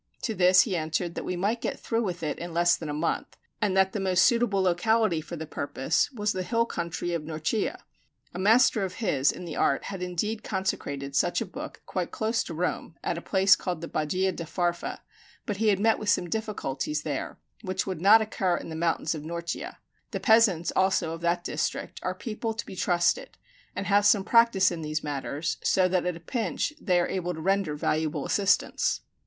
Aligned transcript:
To 0.23 0.33
this 0.33 0.61
he 0.61 0.75
answered 0.75 1.13
that 1.13 1.25
we 1.25 1.35
might 1.35 1.61
get 1.61 1.79
through 1.79 2.01
with 2.03 2.23
it 2.23 2.39
in 2.39 2.55
less 2.55 2.75
than 2.75 2.89
a 2.89 2.91
month, 2.91 3.37
and 3.61 3.77
that 3.77 3.91
the 3.91 3.99
most 3.99 4.25
suitable 4.25 4.63
locality 4.63 5.21
for 5.21 5.35
the 5.35 5.45
purpose 5.45 6.11
was 6.11 6.31
the 6.33 6.41
hill 6.41 6.65
country 6.65 7.13
of 7.13 7.21
Norcia: 7.21 7.77
a 8.33 8.39
master 8.39 8.83
of 8.83 8.95
his 8.95 9.31
in 9.31 9.45
the 9.45 9.55
art 9.55 9.83
had 9.83 10.01
indeed 10.01 10.43
consecrated 10.43 11.15
such 11.15 11.39
a 11.39 11.45
book 11.45 11.83
quite 11.85 12.09
close 12.09 12.43
to 12.45 12.53
Rome, 12.55 12.95
at 13.03 13.19
a 13.19 13.21
place 13.21 13.55
called 13.55 13.81
the 13.81 13.87
Badia 13.87 14.31
di 14.31 14.43
Farfa; 14.45 15.01
but 15.45 15.57
he 15.57 15.67
had 15.67 15.79
met 15.79 15.99
with 15.99 16.09
some 16.09 16.27
difficulties 16.27 17.03
there, 17.03 17.37
which 17.61 17.85
would 17.85 18.01
not 18.01 18.23
occur 18.23 18.57
in 18.57 18.69
the 18.69 18.75
mountains 18.75 19.13
of 19.13 19.21
Norcia: 19.21 19.77
the 20.09 20.19
peasants 20.19 20.71
also 20.75 21.11
of 21.11 21.21
that 21.21 21.43
district 21.43 21.99
are 22.01 22.15
people 22.15 22.55
to 22.55 22.65
be 22.65 22.75
trusted, 22.75 23.37
and 23.75 23.85
have 23.85 24.07
some 24.07 24.23
practice 24.23 24.71
in 24.71 24.81
these 24.81 25.03
matters, 25.03 25.57
so 25.63 25.87
that 25.87 26.07
at 26.07 26.15
a 26.15 26.19
pinch 26.19 26.73
they 26.81 26.99
are 26.99 27.07
able 27.07 27.35
to 27.35 27.39
render 27.41 27.75
valuable 27.75 28.25
assistance. 28.25 29.01